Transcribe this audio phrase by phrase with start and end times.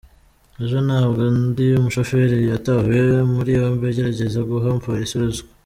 [0.63, 2.97] Ejo nabwo undi mushoferi yatawe
[3.33, 5.49] muri yombi agerageza guha umupolisi ruswa.